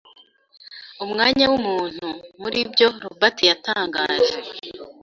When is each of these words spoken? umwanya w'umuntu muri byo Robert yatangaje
umwanya 1.03 1.45
w'umuntu 1.51 2.07
muri 2.41 2.59
byo 2.71 2.87
Robert 3.03 3.37
yatangaje 3.49 4.33